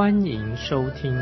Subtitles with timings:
[0.00, 1.14] 欢迎收听。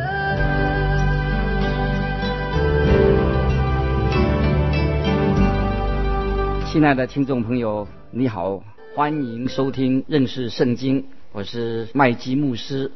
[6.71, 8.63] 亲爱的听众朋友，你好。
[8.95, 12.93] 欢迎收听认识圣经，我是麦基牧师。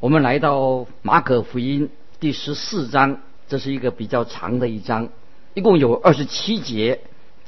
[0.00, 1.88] 我们来到马可福音
[2.20, 3.16] 第十四章，
[3.48, 5.08] 这是一个比较长的一章，
[5.54, 7.00] 一共有二十七节。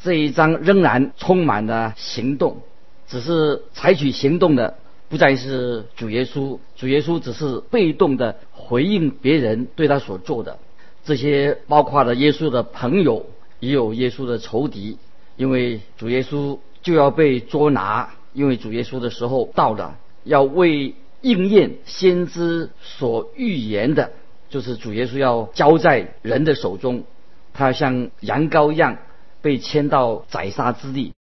[0.03, 2.63] 这一章仍然充满了行动，
[3.07, 4.79] 只是采取行动的
[5.15, 10.59] 不再是主耶稣，主耶稣只是被动的回应别人对他所做的。
[11.05, 13.27] 这些包括了耶稣的朋友，
[13.61, 14.99] 也有耶稣的仇敌，
[15.37, 16.59] 因为主耶稣。
[16.83, 24.13] 就要被捉拿，因为主耶稣的时候到了，要为应验先知所预言的，
[24.51, 27.05] 就是主耶稣要交在人的手中，
[27.55, 28.99] 他像羊羔一样
[29.41, 31.15] 被牵到宰杀之地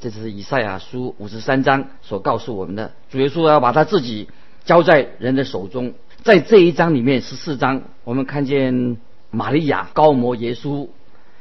[0.00, 4.28] 这是以赛亚书五十三章所告诉我们的，主耶稣要把他自己
[4.64, 5.94] 交在人的手中。
[6.22, 8.96] 在这一章里面十四章，我们看见
[9.30, 10.88] 玛利亚高摩耶稣，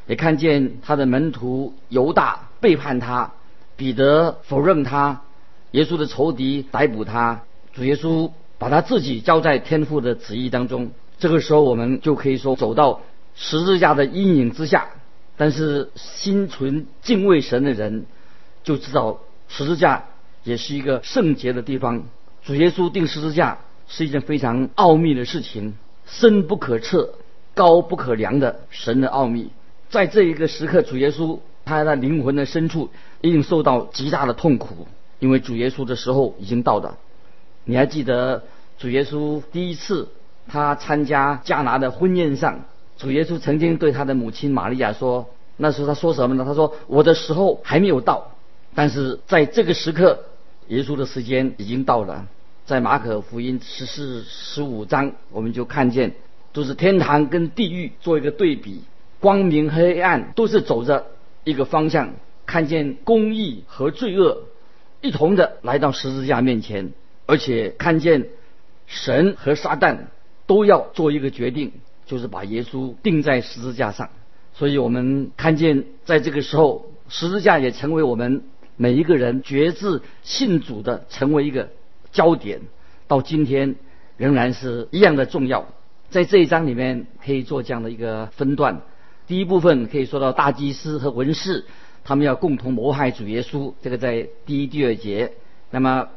[0.07, 3.31] 也看见他的门徒犹大背叛他。
[3.77, 5.23] 彼得否认他，
[5.71, 7.41] 耶稣的仇敌逮捕他，
[7.73, 10.91] 主耶稣把他自己交在天父的旨意当中。
[11.17, 13.01] 这个时候，我们就可以说走到
[13.35, 14.87] 十字架的阴影之下。
[15.37, 18.05] 但是心存敬畏神的人
[18.65, 20.03] 就知道，十字架
[20.43, 22.03] 也是一个圣洁的地方。
[22.43, 27.13] 主耶稣定十字架是一件非常奥秘的事情，深不可测、
[27.53, 29.51] 高不可量的神的奥秘。
[29.89, 31.39] 在这一个时刻，主耶稣。
[31.67, 34.85] 他在灵魂的深处一定受到极大的痛苦，
[35.17, 36.95] 因为主耶稣的时候已经到了。
[37.63, 38.43] 你还记得
[38.77, 40.09] 主耶稣第一次
[40.47, 42.65] 他参加迦拿的婚宴上，
[42.97, 45.27] 主耶稣曾经对他的母亲玛利亚说
[45.57, 46.45] ：“那时候他说什么呢？
[46.45, 48.34] 他说我的时候还没有到，
[48.75, 50.25] 但是在这个时刻，
[50.67, 52.27] 耶稣的时间已经到了。”
[52.65, 56.15] 在马可福音十四、十五章，我们就看见
[56.51, 58.81] 都是天堂跟地狱做一个对比，
[59.19, 61.05] 光明黑暗都是走着。
[61.43, 62.15] 一个方向，
[62.47, 64.45] 看见公义和罪恶
[64.99, 66.91] 一同的来到十字架面前，
[67.27, 68.29] 而且看见
[68.87, 70.07] 神和撒旦
[70.47, 71.71] 都要做一个决定，
[72.07, 74.09] 就是把耶稣钉在十字架上。
[74.55, 78.41] 所以我们看见，在这个时候，十字架也成为我们
[78.77, 81.69] 每一个人决志信主的成为一个
[82.11, 82.61] 焦点。
[83.07, 83.75] 到今天
[84.17, 85.67] 仍然是一样的重要。
[86.09, 88.81] 在这一章里面，可以做这样的一个分段。
[89.27, 91.65] 第一部分可以说到大祭司和文士，
[92.03, 95.33] 他们要共同谋害主耶稣，这个在第一、第二节。
[95.71, 96.09] 那么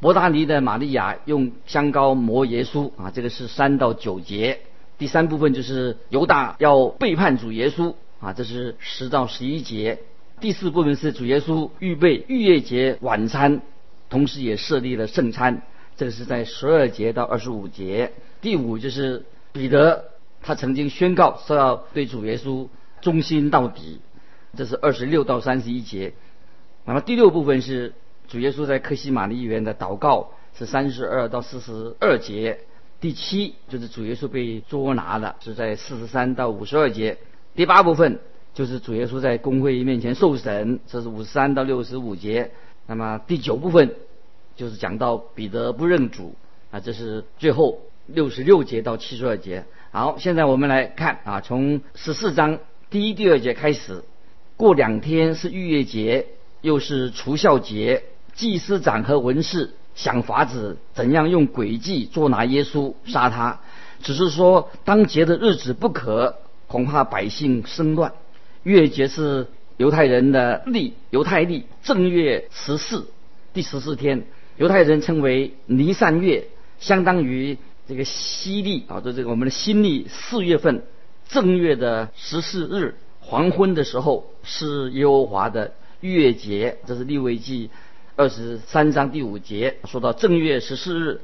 [0.00, 4.60] 伯大尼的玛利亚用香膏磨耶稣啊，这个是三到九节。
[4.98, 9.98] 第三部分就是犹大要背叛主耶稣啊，这是十到十一节。
[10.40, 13.60] 第四部分是主耶稣预备逾越节晚餐，
[14.08, 15.62] 同时也设立了圣餐，
[15.96, 18.12] 这个是在十二节到二十五节。
[18.40, 20.06] 第五就是彼得。
[20.44, 22.66] 他曾经宣告说要对主耶稣
[23.00, 24.00] 忠心到底，
[24.56, 26.14] 这是二十六到三十一节。
[26.84, 27.94] 那么第六部分是
[28.26, 32.58] 主耶稣在克西玛丽园的祷告，是三十二到四十二节。
[33.00, 37.18] 第七就是主耶稣被捉拿了，是在四十三到五十二节。
[37.54, 38.18] 第八部分
[38.54, 42.50] 就是主耶稣在公会面前受审，这是五十三到六十五节。
[42.86, 43.94] 那么第九部分
[44.56, 46.34] 就是讲到彼得不认主，
[46.70, 49.64] 啊，这是最后六十六节到七十二节。
[49.90, 52.58] 好，现在我们来看啊，从十四章
[52.90, 54.02] 第一、第二节开始。
[54.56, 56.26] 过两天是逾越节，
[56.60, 58.04] 又是除孝节，
[58.34, 63.60] 祭司长和文士想法子怎样用诡计捉拿耶稣，杀他。
[64.02, 66.36] 只是说当节的日子不可，
[66.68, 68.12] 恐怕百姓生乱。
[68.62, 73.08] 月节是犹太人的历，犹太历正月十四，
[73.52, 74.24] 第十四天，
[74.56, 76.48] 犹太人称为尼散月，
[76.78, 77.58] 相当于。
[77.88, 80.84] 这个西历啊，就这个我们的新历四月份
[81.28, 87.70] 正月的十四日黄昏的时候是耶和华的月节，这是利未记
[88.14, 91.20] 二十三章第五节说到正月十四日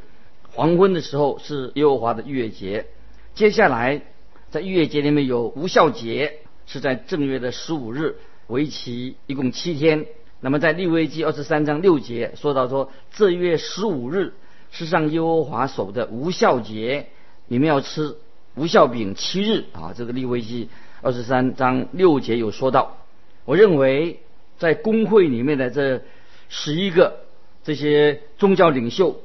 [0.50, 2.86] 黄昏的时候是耶和华的月节。
[3.34, 4.02] 接下来
[4.50, 8.14] 在月节里面有无效节，是在正月的十五日，
[8.46, 10.06] 为期一共七天。
[10.40, 14.34] 那么在利未记二十三章六节说到说这月十五日。
[14.70, 17.06] 是上耶和华守的无效节，
[17.46, 18.16] 你们要吃
[18.54, 20.68] 无效饼七日啊，这个利未记
[21.00, 22.98] 二十三章六节有说到。
[23.46, 24.20] 我认为
[24.58, 26.02] 在工会里面的这
[26.50, 27.20] 十一个
[27.64, 29.22] 这些宗教领袖，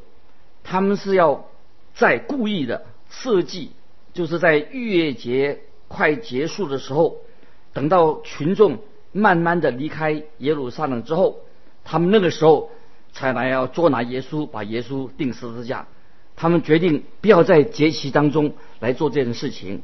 [0.63, 1.49] 他们是要
[1.93, 3.71] 在故意的设计，
[4.13, 5.59] 就是在逾越节
[5.89, 7.17] 快结束的时候，
[7.73, 8.79] 等到群众
[9.11, 11.39] 慢慢的离开耶路撒冷之后，
[11.83, 12.69] 他们那个时候
[13.13, 15.87] 才来要捉拿耶稣，把耶稣钉十字架。
[16.35, 19.83] 他们决定不要在节期当中来做这件事情，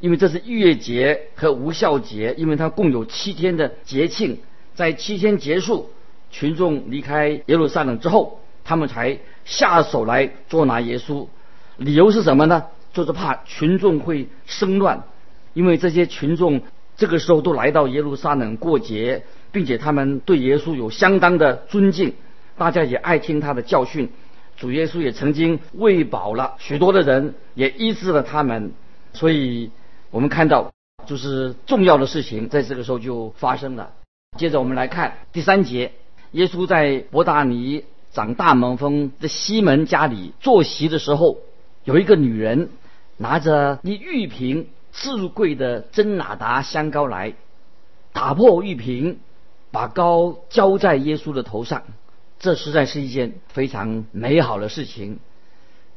[0.00, 4.40] 因为这是逾越节和无效节，因为它共有七天的节庆，
[4.74, 5.90] 在七天结束，
[6.30, 11.26] 群众离开耶路撒冷之后，他们才下手来捉拿耶稣。
[11.78, 12.64] 理由是什么呢？
[12.92, 15.04] 就是怕群众会生乱，
[15.54, 16.60] 因为这些群众
[17.02, 22.14] 这个时候都来到耶路撒冷过节，并且他们对耶稣有相当的尊敬，
[22.56, 24.08] 大家也爱听他的教训。
[24.56, 28.70] 主耶稣也曾经喂饱了许多的人，也医治了他们，
[29.14, 29.72] 所以
[30.12, 30.72] 我们看到
[31.04, 33.90] 就是重要的事情在这个时候就发生了。
[34.38, 35.90] 接着我们来看第三节，
[36.30, 37.82] 耶稣在伯大尼
[38.12, 41.38] 长大门风的西门家里坐席的时候，
[41.82, 42.68] 有一个女人
[43.16, 47.34] 拿着一玉瓶至贵的真哪达香膏来，
[48.12, 49.18] 打破玉瓶，
[49.70, 51.82] 把膏浇在耶稣的头上。
[52.38, 55.18] 这实在是一件非常美好的事情，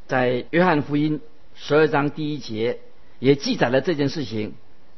[0.08, 1.20] 在约翰福音
[1.56, 2.80] 十二章第一节
[3.20, 4.54] 也记载了这件事情，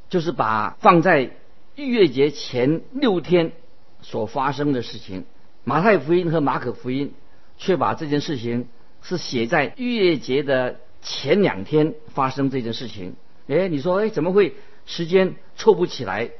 [0.10, 1.32] 就是把放在
[1.76, 3.54] 逾越节前六天
[4.02, 5.26] 所发生的事情。
[5.64, 7.14] 马太福音和马可福音
[7.58, 8.68] 却把这件事情
[9.02, 13.16] 是写在逾越节的前两天发生这件事情。
[13.48, 14.56] 哎，你说，哎，怎么会
[14.86, 16.32] 时间凑不起来？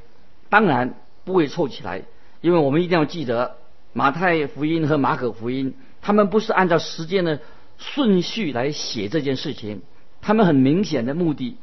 [0.48, 0.94] 当然
[1.24, 2.02] 不会凑起来，
[2.40, 3.56] 因为我们一定要记得。
[3.94, 7.40] 马太福音和马可福音，他们不是按照时间的
[7.78, 9.80] 顺序来写这件事情，
[10.20, 11.56] 他们很明显的目的，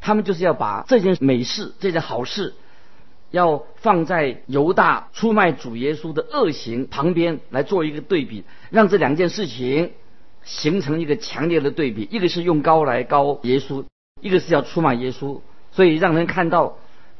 [0.00, 2.54] 他们就是要把这件美事、这件好事，
[3.32, 9.90] 要放在犹大出卖主耶稣的恶行旁边来做一个对比，让这两件事情
[10.44, 12.08] 形成一个强烈的对比。
[12.10, 13.84] 一个是用高来高耶稣，
[14.22, 15.40] 一个是要出卖耶稣，
[15.72, 16.78] 所以让人看到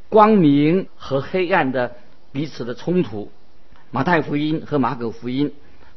[0.09, 1.97] 光明和黑暗的
[2.33, 3.31] 彼此的冲突。
[3.91, 5.53] 马太福音和马可福音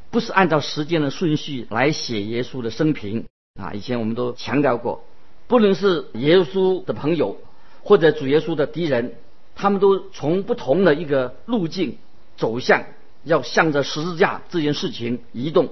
[0.10, 3.26] 不是按照时间的顺序来写耶稣的生平
[3.58, 3.72] 啊！
[3.74, 5.06] 以前我们都强调过，
[5.48, 7.38] 不论是耶稣的朋友
[7.84, 9.14] 或者主耶稣的敌人，
[9.56, 11.98] 他们都从不同的一个路径
[12.36, 12.84] 走向，
[13.24, 15.70] 要向着十字架这件事情移动。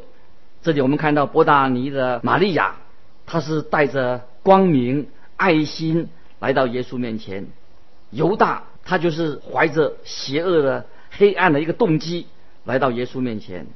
[0.62, 2.77] 这里我们看到伯达尼的玛利亚，
[3.25, 5.07] 她是带着光明
[5.38, 6.09] 爱心
[6.39, 7.45] 来到耶稣面前；
[8.12, 10.85] 犹大他就是怀着邪恶的。
[11.15, 12.25] 黑暗的一个动机
[12.65, 13.68] 来到耶稣面前。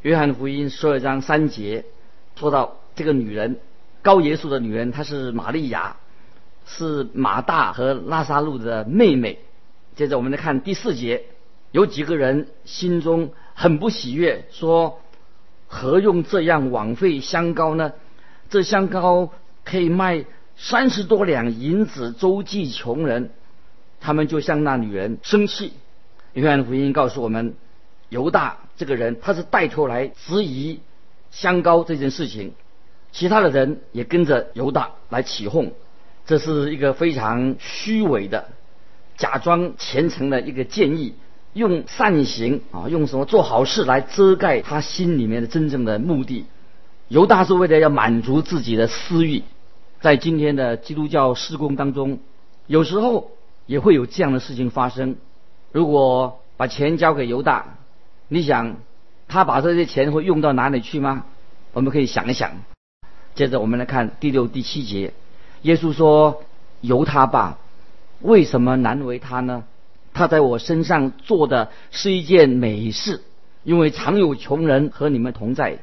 [0.00, 1.84] 约翰福音十二章三节
[2.36, 3.60] 说到这个女人，
[4.00, 5.96] 高耶稣的女人，她是玛利亚，
[6.64, 9.40] 是马大和拉萨路的妹妹。
[9.94, 11.24] 接着我们来看第四节，
[11.70, 15.02] 有几个人心中很不喜悦，说
[15.66, 17.92] 何用这样枉费香膏呢？
[18.48, 19.30] 这香膏
[19.64, 20.24] 可以卖
[20.56, 23.30] 三十多两银子周济穷人。
[23.98, 25.72] 他们就向那女人生气。
[26.34, 27.54] 约翰福音告诉我们，
[28.10, 30.80] 犹大这个人他是带头来质疑
[31.30, 32.52] 香膏这件事情，
[33.10, 35.72] 其他的人也跟着犹大来起哄，
[36.26, 38.48] 这是一个非常虚伪的、
[39.16, 41.14] 假装虔诚的一个建议，
[41.54, 46.44] 用善行啊，用什么做好事来遮盖他心里面的真正的目的。
[47.08, 49.42] 犹大是为了要满足自己的私欲，
[50.00, 52.18] 在今天的基督教施工当中，
[52.66, 53.30] 有时候
[53.66, 55.16] 也会有这样的事情发生。
[55.72, 57.78] 如果把钱交给犹大，
[58.28, 58.76] 你想
[59.28, 61.24] 他把这些钱会用到哪里去吗？
[61.72, 62.52] 我们可以想一想。
[63.34, 65.12] 接着我们来看第六、第七节，
[65.62, 66.42] 耶稣说
[66.80, 67.58] ：“由他吧，
[68.20, 69.64] 为什么难为他呢？
[70.14, 73.22] 他在我身上做的是一件美事，
[73.64, 75.80] 因为常有穷人和你们同在，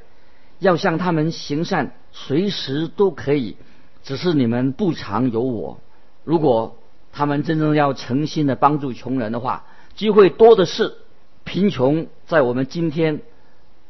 [0.58, 3.56] 要向他们行善，随时都可以，
[4.04, 5.80] 只是你们不常有我。
[6.24, 6.78] 如果
[7.12, 10.96] 他们真正要诚心的帮助穷人的话，机会多的是，
[11.44, 13.22] 贫穷在我们今天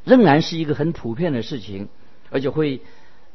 [0.03, 1.88] 仍然是一个很普遍的事情，
[2.29, 2.82] 而且会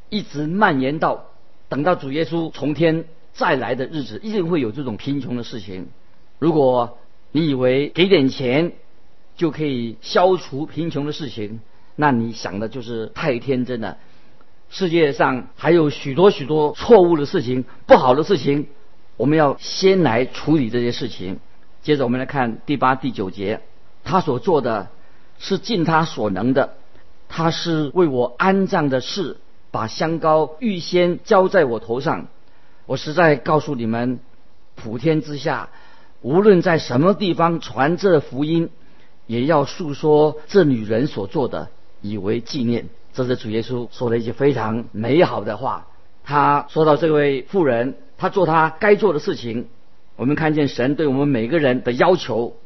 [0.09, 1.27] 一直蔓延到
[1.69, 5.89] 等到主耶稣从天再来的日子，一定会有这种贫穷的事情。
[6.39, 6.99] 如果
[7.33, 8.73] 你以为给点钱
[9.37, 11.61] 就可以消除贫穷的事情，
[11.97, 13.97] 那你想的就是太天真了。
[14.71, 18.67] 世界上还有许多许多错误的事情、不好的事情，
[19.17, 21.41] 我们要先来处理这些事情。
[21.83, 23.63] 接着我们来看第八、第九节，
[24.05, 24.89] 他所做的
[25.39, 26.75] 是尽他所能的，
[27.29, 29.39] 他是为我安葬的事，
[29.71, 32.27] 把香膏预先浇在我头上，
[32.85, 34.21] 我实在告诉你们，
[34.75, 35.71] 普天之下，
[36.21, 38.69] 无论在什么地方传这福音，
[39.27, 41.71] 也要诉说这女人所做的，
[42.03, 42.87] 以为纪念。
[43.19, 45.89] 这是主耶稣说的一句非常美好的话。
[46.23, 49.67] 他说到这位妇人，她做她该做的事情。
[50.15, 52.57] 我们看见神对我们每个人的要求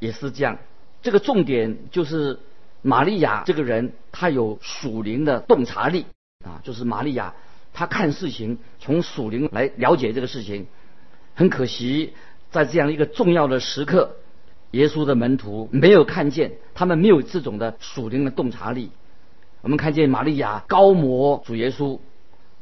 [0.00, 0.58] 也是这样。
[1.00, 2.38] 这个重点就是
[2.82, 6.04] 玛利亚这个人，她有属灵的洞察力
[6.44, 7.32] 啊，就是玛利亚
[7.72, 10.66] 她看事情从属灵来了解这个事情。
[11.34, 12.12] 很可惜，
[12.50, 14.16] 在这样一个重要的时刻，
[14.72, 18.90] 耶稣的门徒没有看见，他们没有这种的属灵的洞察力。
[19.64, 21.98] 我们看见玛利亚高摩主耶稣。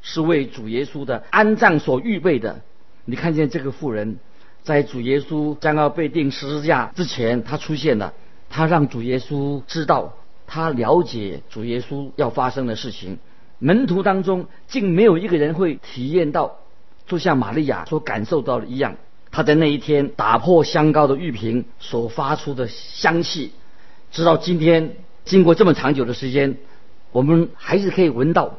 [0.04, 2.60] 是为主耶稣的安葬所预备的。
[3.04, 4.18] 你看见这个妇人，
[4.64, 8.12] 在主耶稣将要被钉十字架之前，她出现了。
[8.50, 13.20] 她让主耶稣知道，他了解主耶稣要发生的事情。
[13.60, 16.56] 门徒当中竟没有一个人会体验到，
[17.06, 18.96] 就像玛利亚所感受到的一样。
[19.30, 23.52] 她在那一天打破香膏的玉瓶所发出的香气，
[24.10, 26.56] 直到今天，经过这么长久的时间，
[27.12, 28.58] 我们还是可以闻到。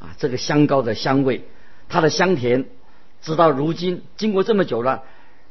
[0.00, 1.44] 啊，这个香膏的香味，
[1.88, 2.66] 它的香甜，
[3.22, 5.02] 直到如今，经过这么久了，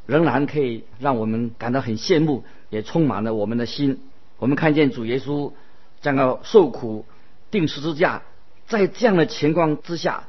[0.05, 3.99] 仍然可以让我们感到很羡慕，也充满了我们的心。
[4.37, 5.53] 我们看见主耶稣
[6.01, 7.05] 将要受苦、
[7.49, 8.21] 钉十字架，
[8.67, 10.25] 在这样的情况之下，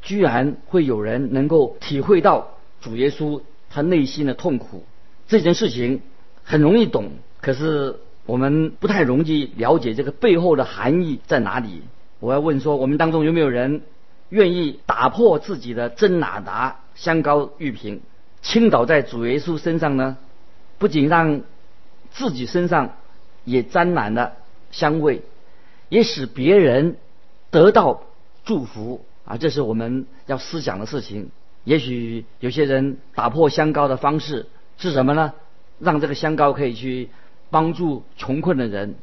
[0.00, 4.84] 居然会有人能够体会到主耶稣他内心的痛苦。
[5.28, 6.00] 这件事情
[6.44, 7.10] 很容易懂，
[7.42, 11.82] 可是我们不太容易了解这个背后的含义在哪里。
[12.18, 13.82] 我要问说，我们当中有没有人
[14.28, 18.00] 愿意打破自己的真哪达香膏玉瓶，
[18.42, 20.16] 倾倒在主耶稣身上呢？
[20.78, 21.42] 不仅让
[22.10, 22.96] 自己身上
[23.44, 24.32] 也沾满了
[24.70, 25.22] 香味，
[25.88, 26.96] 也使别人
[27.50, 28.02] 得到
[28.44, 29.36] 祝福啊！
[29.36, 31.30] 这是我们要思想的事情。
[31.64, 34.46] 也许有些人打破香膏的方式
[34.78, 35.32] 是什么呢？
[35.78, 37.10] 让这个香膏可以去
[37.50, 38.96] 帮助穷困的人。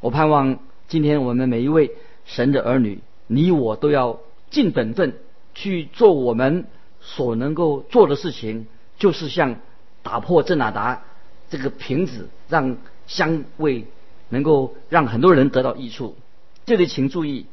[0.00, 1.90] 我盼望今天我们每一位。
[2.28, 5.16] 神的儿女，你我都要尽本分
[5.54, 6.66] 去做我们
[7.00, 8.66] 所能够做的事情，
[8.98, 9.56] 就是像
[10.02, 11.04] 打破正拿达
[11.48, 12.76] 这个瓶子，让
[13.06, 13.86] 香味
[14.28, 16.18] 能够让很多人得到益处。
[16.66, 17.46] 这里请注意，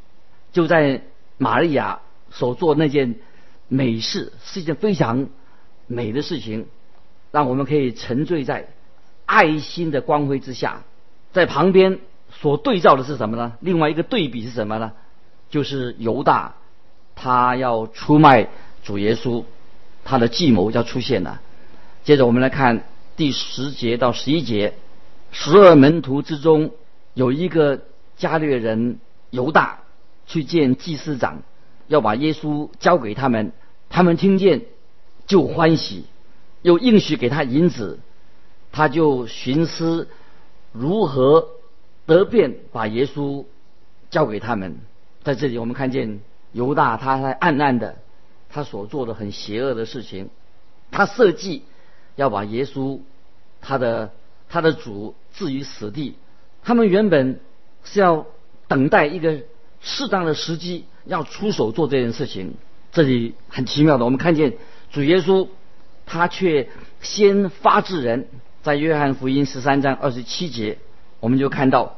[0.51, 1.03] 就在
[1.37, 3.15] 玛利亚所做那件
[3.69, 5.29] 美事，是一件非常
[5.87, 6.67] 美的事情，
[7.31, 8.67] 让我们可以沉醉在
[9.25, 10.83] 爱心的光辉之下，
[11.33, 11.99] 在旁边。
[12.37, 13.53] 所对照的是什么呢？
[13.61, 14.91] 另外一个对比是什么呢？
[15.49, 16.55] 就是犹大，
[17.15, 18.49] 他要出卖
[18.83, 19.45] 主耶稣，
[20.03, 21.39] 他的计谋要出现了。
[22.03, 22.83] 接着我们来看
[23.15, 24.73] 第十节到十一节，
[25.31, 26.71] 十二门徒之中
[27.13, 27.83] 有一个
[28.17, 29.79] 加略人犹大
[30.27, 31.41] 去见祭司长，
[31.87, 33.53] 要把耶稣交给他们。
[33.89, 34.63] 他们听见
[35.25, 36.03] 就欢喜，
[36.63, 37.99] 又应许给他银子，
[38.75, 40.09] 他就寻思
[40.73, 41.47] 如何。
[42.07, 43.45] 得便把耶稣
[44.11, 44.77] 交给他们，
[45.23, 46.19] 在这里我们看见
[46.51, 47.95] 犹大他在暗暗的，
[48.47, 50.29] 他所做的很邪恶的事情，
[50.91, 51.63] 他设计
[52.15, 52.99] 要把耶稣
[53.59, 54.11] 他的
[54.49, 56.13] 他的主置于死地。
[56.63, 57.39] 他们原本
[57.83, 58.27] 是要
[58.67, 59.39] 等待一个
[59.81, 62.53] 适当的时机要出手做这件事情。
[62.91, 64.57] 这里很奇妙的，我们看见
[64.91, 65.47] 主耶稣
[66.05, 66.69] 他却
[67.01, 68.27] 先发制人，
[68.65, 70.79] 在约翰福音十三章二十七节。
[71.19, 71.97] 我们就看到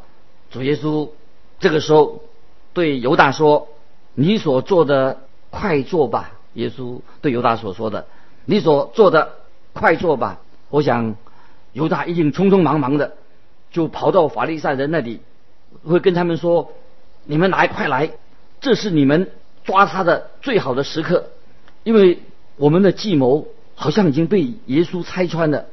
[0.51, 1.07] 主耶稣
[1.62, 2.24] 这个时候
[2.74, 3.69] 对犹大说
[4.15, 8.05] ：“你所做的，快做吧。”耶稣对犹大所说的
[8.43, 9.36] ：“你所做的，
[9.71, 11.15] 快做吧。”我想
[11.71, 13.13] 犹大一定匆匆忙忙的
[13.71, 15.21] 就跑到法利赛人那里，
[15.86, 16.74] 会跟他们说
[17.24, 18.12] ：“你们来，快来！
[18.59, 19.31] 这是你们
[19.63, 21.27] 抓他的最好的时刻，
[21.86, 22.19] 因为
[22.57, 25.67] 我们的计谋好像已经被耶稣拆穿了。”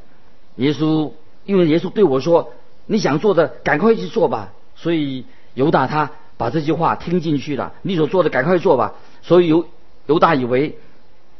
[0.57, 1.13] 耶稣
[1.45, 2.53] 因为耶稣对我说。
[2.87, 4.53] 你想做的，赶快去做吧。
[4.77, 7.73] 所以犹大他把这句话听进去了。
[7.81, 8.93] 你所做的，赶快做吧。
[9.23, 9.67] 所以犹
[10.05, 10.77] 犹大以为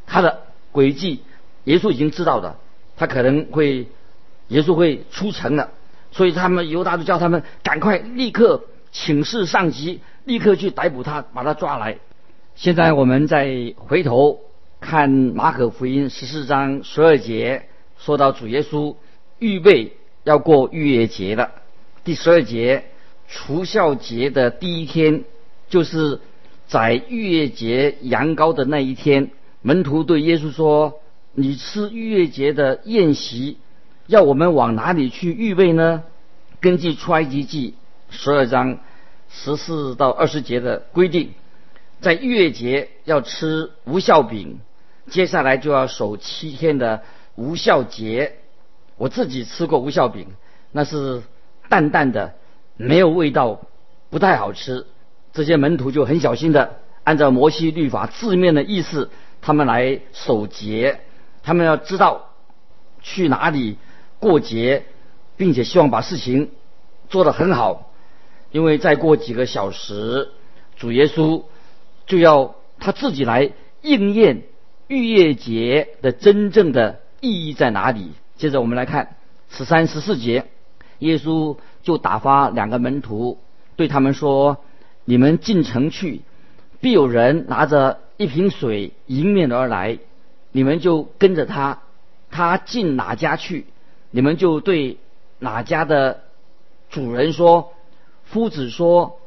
[0.07, 0.39] 他的
[0.73, 1.21] 诡计，
[1.65, 2.55] 耶稣已经知道的，
[2.97, 3.85] 他可能会
[4.47, 5.69] 耶稣会出城了。
[6.11, 11.99] 所以他们犹大就叫他们赶快立刻请示上级，立刻去逮捕他，把他抓来。
[12.55, 14.39] 现在我们再回头
[14.81, 17.67] 看马可福音十四章十二节，
[17.99, 18.95] 说到主耶稣
[19.39, 19.93] 预备。
[20.23, 21.51] 要过逾越节了，
[22.03, 22.85] 第十二节
[23.27, 25.23] 除孝节的第一天，
[25.69, 26.19] 就是
[26.65, 29.29] 在逾越节羊羔的那一天。
[29.61, 30.99] 门徒对耶稣说
[31.33, 33.59] ：“你吃逾越节的宴席，
[34.07, 36.01] 要我们往哪里去预备呢？”
[36.59, 37.75] 根据出埃及记
[38.09, 38.79] 十二章
[39.29, 41.33] 十四到二十节的规定，
[42.01, 44.59] 在逾越节要吃无孝饼，
[45.11, 47.03] 接下来就要守七天的
[47.35, 48.37] 无效节。
[48.97, 50.27] 我自己吃过无效饼，
[50.71, 51.23] 那是
[51.69, 52.35] 淡淡的，
[52.77, 53.61] 没有味道，
[54.09, 54.85] 不太好吃。
[55.33, 59.09] 这些门徒就很小心的按照摩西律法字面的意思，
[59.41, 61.01] 他们来守节。
[61.43, 62.29] 他们要知道
[63.01, 63.77] 去哪里
[64.19, 64.85] 过节，
[65.37, 66.49] 并且希望把事情
[67.09, 67.91] 做得很好，
[68.51, 70.31] 因为再过几个小时，
[70.75, 71.43] 主耶稣
[72.07, 74.43] 就要他自己来应验
[74.87, 78.13] 逾越节的真正的意义在哪里。
[78.37, 79.15] 接着我们来看
[79.49, 80.45] 十三、十四节，
[80.99, 83.39] 耶稣就打发两个门徒，
[83.75, 84.57] 对他们说
[85.05, 86.21] ：“你们进城去，
[86.81, 89.99] 必有人拿着一瓶水迎面而来。”
[90.51, 91.81] 你们就跟着他，
[92.31, 93.65] 他进哪家去，
[94.11, 94.97] 你们就对
[95.39, 96.21] 哪家的
[96.89, 97.73] 主人说
[98.23, 99.19] ：“夫子说，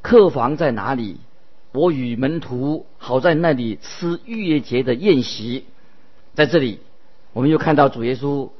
[0.00, 1.18] 客房在哪里？
[1.72, 5.66] 我与门徒好在那里吃逾越节的宴席。”
[6.34, 6.80] 在这里，
[7.32, 8.50] 我们又看到主耶稣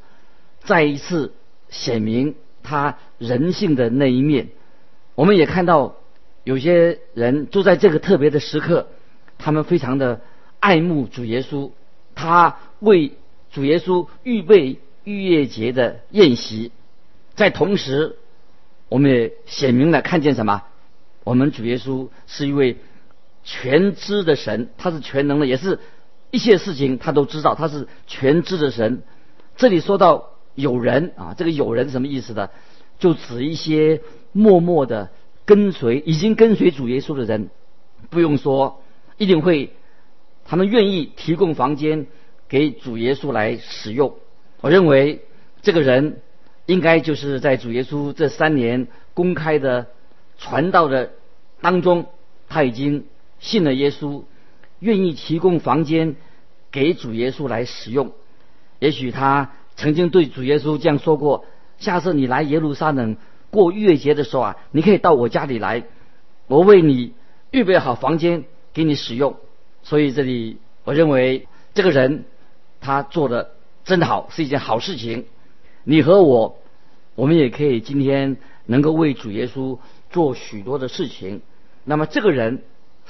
[0.61, 1.33] 再一次
[1.69, 4.49] 显明他人性的那一面。
[5.15, 5.97] 我们也看到
[6.45, 8.89] 有些人就在这个特别的时刻，
[9.39, 10.21] 他们非常的
[10.59, 11.71] 爱慕主耶稣。
[12.15, 13.12] 他为
[13.50, 16.71] 主耶稣预备逾越节的宴席，
[17.35, 18.17] 在同时，
[18.89, 20.62] 我们也显明了看见什么？
[21.25, 22.77] 我们主耶稣是一位
[23.43, 25.79] 全知的神，他是全能的，也是
[26.31, 29.03] 一切事情他都知道，他是全知的神。
[29.57, 32.49] 这里说到有人啊，这个有人什么意思呢？
[32.99, 35.11] 就指一些默默的
[35.45, 37.51] 跟随、已经跟随主耶稣的人，
[38.11, 38.83] 不用说，
[39.17, 39.73] 一定会。
[40.43, 42.09] 他们愿意提供房间
[42.49, 44.17] 给主耶稣来使用。
[44.61, 45.25] 我认为
[45.63, 46.23] 这个人
[46.67, 49.87] 应该就是在主耶稣这三年公开的
[50.39, 51.13] 传道的
[51.61, 52.07] 当中，
[52.49, 53.05] 他已经
[53.39, 54.25] 信了耶稣，
[54.81, 56.17] 愿意提供房间
[56.71, 58.13] 给主耶稣来使用。
[58.78, 61.45] 也许他曾经对主耶稣这样说过
[61.78, 63.17] ：“下次你来耶路撒冷
[63.50, 65.85] 过月节的时候啊，你可以到我家里来，
[66.47, 67.13] 我为你
[67.50, 69.37] 预备好房间给你使用。”
[69.83, 72.25] 所以这里，我认为这个人
[72.80, 73.52] 他做的
[73.85, 75.25] 真好，是一件好事情。
[75.85, 76.59] 你和我，
[77.15, 79.78] 我们也可以今天能够为主耶稣
[80.11, 81.41] 做许多的事情。
[81.85, 82.63] 那么这个人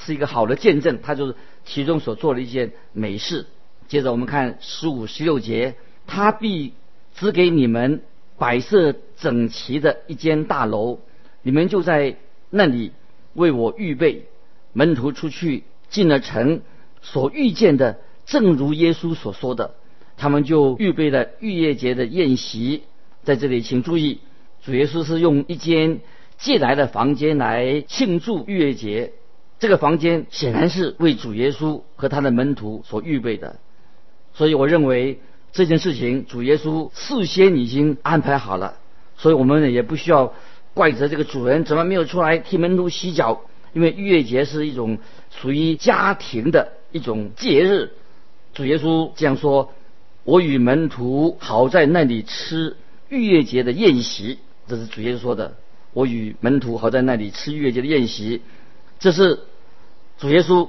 [0.04, 3.46] 是一个好的见证，他就是其中所做的一件美事。
[3.86, 6.74] 接着我们看十五、十六节，他必
[7.14, 8.02] 只给你们
[8.36, 10.98] 摆设整齐的一间大楼，
[11.42, 12.16] 你们就在
[12.50, 12.92] 那里
[13.34, 14.26] 为我预备。
[14.72, 15.64] 门徒出去。
[15.90, 16.60] 进了城，
[17.02, 19.74] 所遇见的正如耶稣所说的，
[20.16, 22.84] 他们就预备了逾越节的宴席。
[23.24, 24.20] 在这里，请注意，
[24.62, 25.98] 主耶稣是用一间
[26.38, 29.14] 借来的房间来庆祝逾越节。
[29.60, 33.60] 这个房间显然是为主耶稣和他的门徒所预备的。
[34.34, 35.20] 所以，我认为
[35.52, 38.78] 这件事情主耶稣事先已经安排好了。
[39.16, 40.32] 所以我们也不需要
[40.72, 43.42] 怪责这个主人怎么没有出来替门徒洗脚。
[43.72, 44.98] 因为逾越节是一种
[45.30, 47.92] 属于家庭的一种节日，
[48.52, 49.72] 主耶稣这样说
[50.24, 52.76] ：“我与门徒好在那里吃
[53.10, 55.54] 逾越节的宴席。”这是主耶稣说的。
[55.92, 58.42] 我与门徒好在那里吃逾越节的宴席，
[58.98, 59.40] 这是
[60.20, 60.68] 主耶稣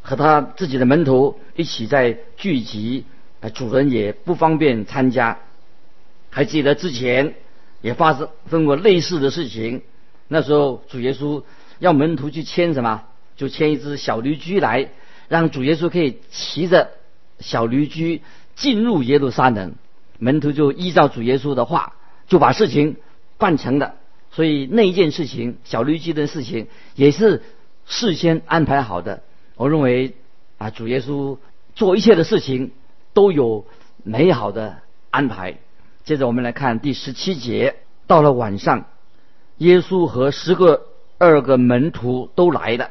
[0.00, 3.04] 和他自己的门徒一起在聚集，
[3.52, 5.40] 主人也不方便参加。
[6.30, 7.34] 还记得之前
[7.80, 8.16] 也发
[8.48, 9.82] 生过类似的事情，
[10.28, 11.42] 那时候主耶稣。
[11.80, 13.02] 要门徒去牵什么？
[13.36, 14.90] 就牵一只小驴驹来，
[15.26, 16.92] 让主耶稣可以骑着
[17.40, 18.22] 小驴驹
[18.54, 19.74] 进入耶路撒冷。
[20.20, 21.94] 门徒就依照主耶稣的话，
[22.28, 22.98] 就把事情
[23.36, 23.96] 办成了。
[24.30, 27.42] 所以那一件事情，小驴驹的事情也是
[27.86, 29.22] 事先安排好的。
[29.56, 30.14] 我认为
[30.58, 31.38] 啊，主耶稣
[31.74, 32.72] 做一切的事情
[33.12, 33.66] 都有
[34.02, 34.78] 美好的
[35.10, 35.58] 安排。
[36.04, 38.86] 接着我们来看第十七节，到了晚上，
[39.58, 40.88] 耶稣和十个。
[41.18, 42.90] 二个门徒都来了，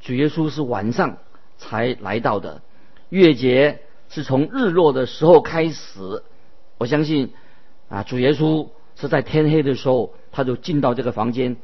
[0.00, 1.18] 主耶稣是晚上
[1.56, 2.62] 才来到的。
[3.10, 6.24] 月节是从日落的时候开始。
[6.78, 7.32] 我相信
[7.88, 11.56] 啊，主耶稣是在天黑的时候他就进到这个房间。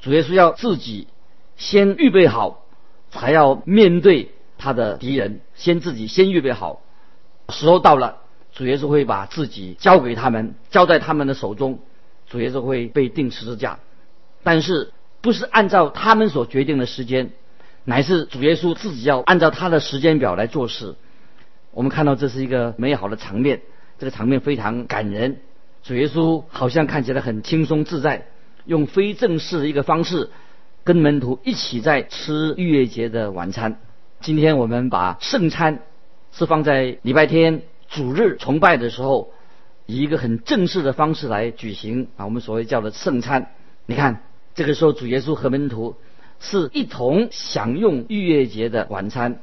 [0.00, 1.08] 主耶稣要自己
[1.58, 2.64] 先预备好，
[3.10, 6.80] 才要面对他的敌人，先自己先预备好。
[7.50, 8.16] 时候到了，
[8.54, 11.80] 主耶稣会把自己交给他们，交在他们的手中。
[12.26, 13.80] 主耶稣会被钉十字架，
[14.42, 14.92] 但是。
[15.20, 17.32] 不是按照他们所决定的时间，
[17.82, 20.94] 乃是主耶稣自己要按照他的时间表来做事。
[21.72, 23.62] 我们看到这是一个美好的场面，
[23.98, 25.40] 这个场面非常感人。
[25.82, 28.28] 主耶稣好像看起来很轻松自在，
[28.64, 30.30] 用非正式的一个方式
[30.84, 33.80] 跟门徒一起在吃逾越节的晚餐。
[34.20, 35.82] 今天我们把圣餐
[36.32, 39.30] 是放在礼拜天主日崇拜的时候，
[39.86, 43.52] 以一个很正式的方式来举行啊，我们所谓叫的圣餐。
[43.86, 44.22] 你看，
[44.54, 45.96] 这个时候主耶稣和门徒
[46.40, 49.40] 是一同享用逾越节的晚餐。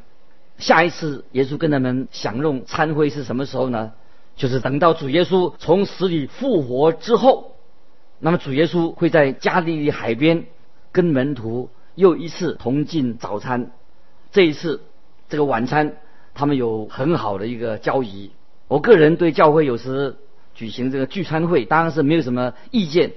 [0.57, 3.93] 下一次耶稣跟他们享用餐会是什么时候呢？
[4.35, 7.55] 就是等到主耶稣从死里复活之后，
[8.19, 10.45] 那么主耶稣会在加利利海边
[10.95, 13.71] 跟门徒又一次同进早餐。
[14.31, 14.81] 这一次
[15.27, 15.97] 这个晚餐，
[16.33, 18.31] 他们有很好的一个交谊。
[18.69, 20.15] 我个人对教会有时
[20.53, 23.11] 举行这个聚餐会，当然是没有什么意见。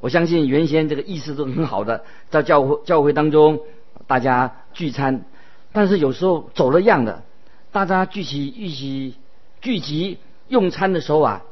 [0.00, 3.60] 我相信原先这个意思都很好的，在教会教会当中
[4.06, 5.26] 大家聚餐，
[5.72, 7.22] 但是有时候走了样的，
[7.70, 9.16] 大家聚集一起
[9.60, 10.16] 聚集
[10.48, 11.42] 用餐的时候啊，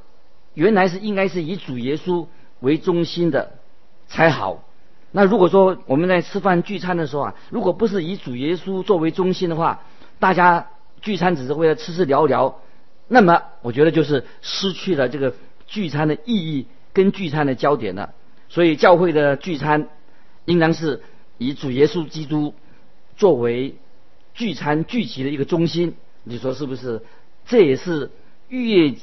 [0.55, 2.27] 原来是应该是以主耶稣
[2.61, 3.53] 为中心的
[4.07, 4.65] 才好。
[5.11, 9.83] 那如果说我们在吃饭聚餐的时候啊，如果不是以主耶稣作为中心的话，
[10.19, 10.69] 大家
[11.01, 12.61] 聚餐只是为了吃吃聊聊，
[13.09, 15.35] 那么我觉得就是失去了这个
[15.67, 18.15] 聚餐的意义跟聚餐的焦点了。
[18.49, 19.89] 所以教会的聚餐，
[20.45, 21.03] 应当是
[21.39, 22.55] 以主耶稣基督
[23.17, 23.77] 作为
[24.35, 25.97] 聚餐聚集的一个中心。
[26.25, 27.03] 你说是不是？
[27.47, 28.11] 这也是
[28.49, 28.95] 逾越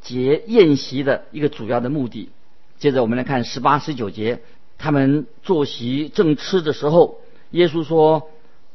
[0.00, 2.30] 节宴席的一个主要的目的。
[2.78, 4.42] 接着我们来看十八、十九节，
[4.82, 7.18] 他们坐席正吃的时候，
[7.50, 8.30] 耶稣说：“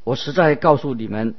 [0.06, 1.34] 我实在告诉你们，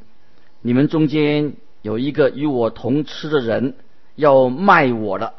[0.60, 3.76] 你们中间有一个与我同吃的人
[4.16, 5.34] 要卖我了。”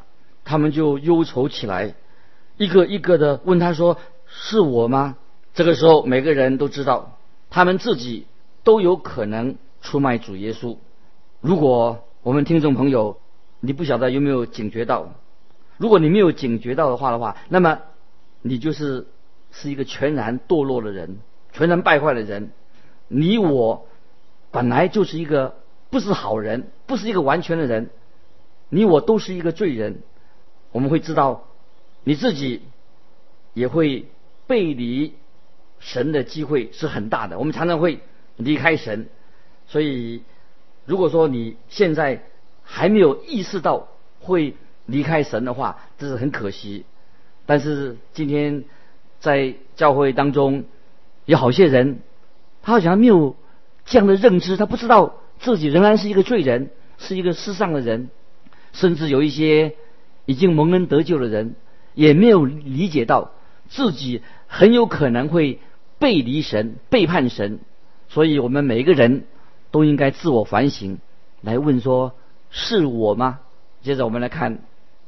[0.45, 1.93] 他们就忧愁起来。
[2.55, 5.17] 一个一个的问他说：“是我吗？”
[5.53, 7.17] 这个时候，每个人都知道，
[7.49, 8.27] 他们自己
[8.63, 10.77] 都有可能出卖主耶稣。
[11.41, 13.19] 如果我们听众朋友，
[13.59, 15.11] 你不晓得有没有警觉到？
[15.75, 17.79] 如果你没有警觉到的话的话，那么
[18.41, 19.05] 你就是
[19.51, 21.17] 是一个全然堕落的人，
[21.51, 22.51] 全然败坏的人。
[23.07, 23.88] 你我
[24.51, 25.55] 本来就是一个
[25.89, 27.89] 不是好人，不是一个完全的人。
[28.69, 30.01] 你我都是一个罪人。
[30.71, 31.43] 我们会知道。
[32.03, 32.62] 你自己
[33.53, 34.05] 也会
[34.45, 35.13] 背离
[35.79, 37.38] 神的机会是很大的。
[37.38, 37.99] 我们常常会
[38.38, 39.10] 离开神，
[39.67, 40.23] 所以
[40.86, 42.23] 如果说你现在
[42.63, 43.89] 还没有意识到
[44.21, 44.55] 会
[44.86, 46.86] 离开神的话，这是很可惜。
[47.45, 48.63] 但是今天
[49.19, 50.65] 在教会当中
[51.25, 51.99] 有好些人，
[52.62, 53.36] 他好像没有
[53.86, 58.10] 这样的认知，他不知道自己仍然是一个罪人，是一个世上的人，
[58.73, 59.75] 甚至有一些
[60.25, 61.56] 已经蒙恩得救的人。
[61.93, 63.32] 也没有理解到
[63.69, 65.60] 自己很有可能会
[65.97, 67.58] 背离神、背叛神，
[68.08, 69.23] 所以我们每一个人
[69.71, 70.99] 都应该自我反省，
[71.41, 72.13] 来问说：
[72.51, 73.39] 是我吗？
[73.82, 74.60] 接着我们来看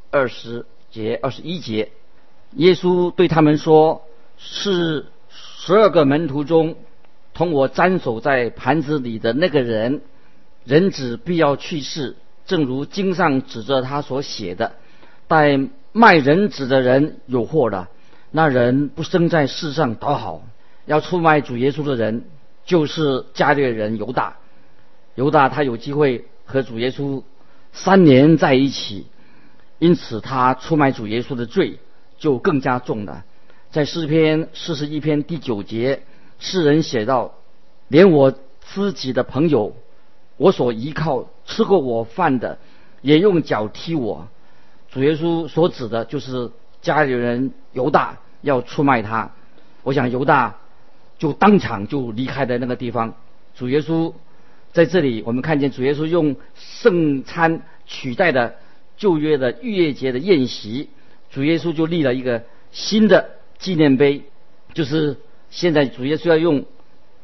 [0.10, 1.92] 二十节、二十一节，
[2.56, 4.04] 耶稣对他们说：
[4.38, 6.76] 是十二个门徒中
[7.34, 10.02] 同我沾手在盘子里的那个人，
[10.66, 14.74] 人子必要去世，正如经上指着他所写的，
[15.28, 15.60] 待。
[15.92, 17.90] 卖人子的人有祸了，
[18.30, 20.44] 那人不生在世上倒好。
[20.86, 22.26] 要出卖主耶稣的人，
[22.64, 24.38] 就是加略人犹大。
[25.16, 27.24] 犹大他有机会和主耶稣
[27.74, 29.08] 三年在一起，
[29.80, 31.80] 因此他出卖主耶稣的罪
[32.20, 33.26] 就更加重了。
[33.72, 36.04] 在诗篇四十一篇第九节，
[36.40, 37.36] 诗人写道
[37.88, 39.76] ：“连我自己的朋友，
[40.38, 42.60] 我所依靠吃过我饭的，
[43.02, 44.28] 也用脚踢我。”
[44.92, 46.52] 主耶稣所指的就是
[46.82, 49.32] 家里人犹大要出卖他，
[49.84, 50.58] 我想犹大
[51.20, 53.14] 就当场就离开的那个地方。
[53.56, 54.14] 主耶稣
[54.74, 58.56] 在这里，我们看见主耶稣用圣餐取代的
[58.98, 60.90] 旧约的逾越节的宴席，
[61.30, 64.24] 主耶稣就立了一个新的纪念碑，
[64.74, 65.18] 就是
[65.50, 66.66] 现在主耶稣要用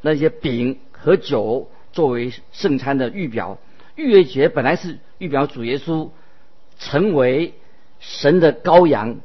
[0.01, 3.57] 那些饼和酒作为圣餐的预表。
[3.95, 6.09] 逾越节本来是预表主耶稣。
[6.77, 7.53] 成为
[8.01, 9.21] 神的羔羊，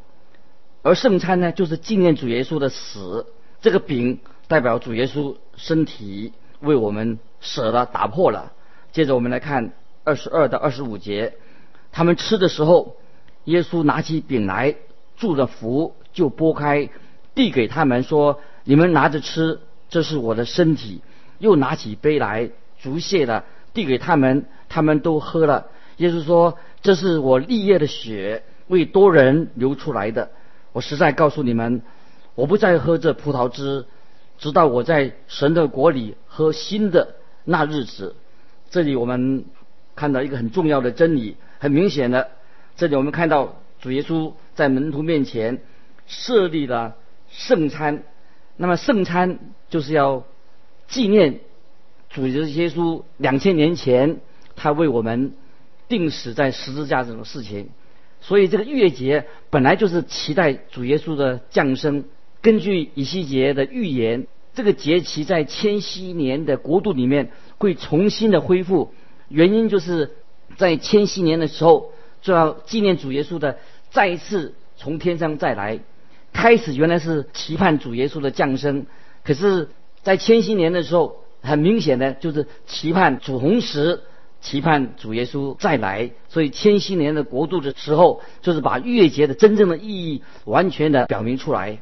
[0.83, 3.27] 而圣餐呢，就是纪念主耶稣的死。
[3.61, 8.53] 这个饼代表主耶稣身体为我们舍了、打破了。
[8.93, 9.73] 接着我们来看
[10.05, 11.35] 二十二到二十五节，
[11.91, 12.95] 他们吃的时候，
[13.45, 14.75] 耶稣拿起饼来，
[15.17, 16.89] 祝了福，就拨开，
[17.35, 21.03] 递给他们说：“你们拿着吃，这是我的身体。”
[21.39, 25.67] 又拿起杯来，足谢了，递给他们，他们都喝了。
[25.97, 26.59] 耶稣说。
[26.83, 30.31] 这是我立业的血，为多人流出来的。
[30.73, 31.83] 我实在告诉你们，
[32.35, 33.85] 我不再喝这葡萄汁，
[34.39, 38.17] 直到我在神的国里喝新的那日子。
[38.71, 39.45] 这里我们
[39.95, 42.29] 看到一个很重要的真理，很明显的，
[42.81, 45.61] 这里我们看到主耶稣在门徒面前
[46.07, 46.97] 设立了
[47.29, 48.05] 圣餐。
[48.57, 49.39] 那么圣餐
[49.69, 50.25] 就是要
[50.89, 51.41] 纪念
[52.09, 54.21] 主耶稣两千年前。
[54.57, 55.35] 他为我们
[55.89, 57.69] 定死在十字架这种事情。
[58.23, 62.05] 所以这个逾越节本来就是期待主耶稣的降生。
[62.41, 68.95] 根据以西结的预言，这个节期在千禧年的国度里面会重新的恢复。
[69.29, 70.13] 原因就是
[70.57, 73.59] 在千禧年的时候，就要纪念主耶稣的
[73.91, 75.81] 再一次从天上再来。
[76.33, 78.87] 开始原来是期盼主耶稣的降生，
[79.25, 79.69] 可是，
[80.03, 84.03] 在千禧年的时候，很明显的就是期盼主红石
[84.41, 86.13] 期盼主耶稣再来。
[86.29, 91.81] 所以千禧年的国度的时候，就是把逾越节的真正的意义完全的表明出来。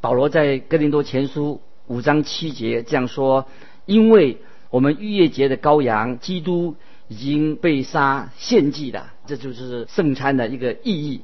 [0.00, 3.46] 保罗在哥林多前书五章七节这样说
[3.84, 4.38] ：“因为
[4.70, 6.74] 我们逾越节的羔羊基督
[7.08, 11.20] 已经被杀献祭了，这就是圣餐的一个意义。”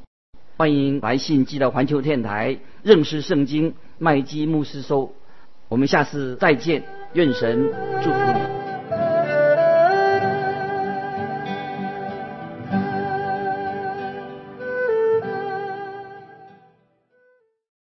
[0.57, 5.13] 欢迎来信寄到环球电台认识圣经麦基牧师收。
[5.69, 7.69] 我们下次再见，愿神
[8.05, 8.56] 祝福你。